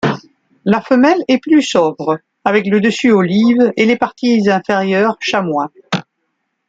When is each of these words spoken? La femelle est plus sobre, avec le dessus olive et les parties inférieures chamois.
La 0.65 0.81
femelle 0.81 1.23
est 1.27 1.37
plus 1.37 1.61
sobre, 1.61 2.17
avec 2.43 2.65
le 2.65 2.81
dessus 2.81 3.11
olive 3.11 3.71
et 3.77 3.85
les 3.85 3.97
parties 3.97 4.49
inférieures 4.49 5.15
chamois. 5.19 5.69